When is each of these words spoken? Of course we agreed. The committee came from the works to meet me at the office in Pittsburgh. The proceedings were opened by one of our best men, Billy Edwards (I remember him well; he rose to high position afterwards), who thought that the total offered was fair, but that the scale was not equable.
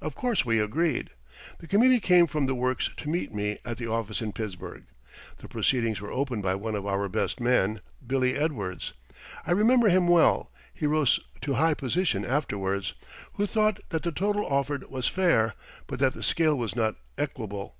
Of 0.00 0.14
course 0.14 0.46
we 0.46 0.58
agreed. 0.58 1.10
The 1.58 1.66
committee 1.66 2.00
came 2.00 2.26
from 2.26 2.46
the 2.46 2.54
works 2.54 2.88
to 2.96 3.06
meet 3.10 3.34
me 3.34 3.58
at 3.66 3.76
the 3.76 3.86
office 3.86 4.22
in 4.22 4.32
Pittsburgh. 4.32 4.84
The 5.36 5.46
proceedings 5.46 6.00
were 6.00 6.10
opened 6.10 6.42
by 6.42 6.54
one 6.54 6.74
of 6.74 6.86
our 6.86 7.06
best 7.06 7.38
men, 7.38 7.82
Billy 8.06 8.34
Edwards 8.34 8.94
(I 9.46 9.52
remember 9.52 9.90
him 9.90 10.08
well; 10.08 10.50
he 10.72 10.86
rose 10.86 11.20
to 11.42 11.52
high 11.52 11.74
position 11.74 12.24
afterwards), 12.24 12.94
who 13.34 13.44
thought 13.46 13.78
that 13.90 14.04
the 14.04 14.10
total 14.12 14.46
offered 14.46 14.88
was 14.88 15.06
fair, 15.06 15.52
but 15.86 15.98
that 15.98 16.14
the 16.14 16.22
scale 16.22 16.56
was 16.56 16.74
not 16.74 16.96
equable. 17.18 17.76